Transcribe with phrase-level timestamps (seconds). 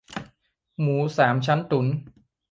[0.81, 1.87] หมูสามชั้นตุ๋น